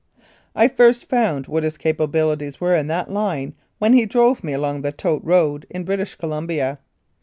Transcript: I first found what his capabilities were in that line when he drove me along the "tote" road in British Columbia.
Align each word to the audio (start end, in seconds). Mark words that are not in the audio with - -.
I 0.55 0.67
first 0.67 1.07
found 1.07 1.45
what 1.45 1.61
his 1.61 1.77
capabilities 1.77 2.59
were 2.59 2.73
in 2.73 2.87
that 2.87 3.11
line 3.11 3.53
when 3.77 3.93
he 3.93 4.07
drove 4.07 4.43
me 4.43 4.51
along 4.51 4.81
the 4.81 4.91
"tote" 4.91 5.23
road 5.23 5.67
in 5.69 5.83
British 5.83 6.15
Columbia. 6.15 6.79